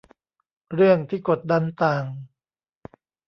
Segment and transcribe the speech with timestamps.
[0.73, 2.05] เรื่องที่กดดันต่าง